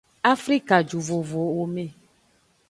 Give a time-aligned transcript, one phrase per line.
[0.33, 1.85] Afrikajuvovowome.